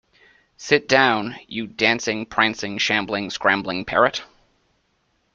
Sit 0.57 0.87
down, 0.87 1.35
you 1.47 1.67
dancing, 1.67 2.25
prancing, 2.25 2.79
shambling, 2.79 3.29
scrambling 3.29 3.85
parrot! 3.85 4.23